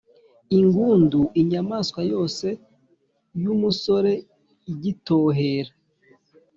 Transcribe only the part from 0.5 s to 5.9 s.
ingûndu: inyamaswa yose y’umusore, igitohera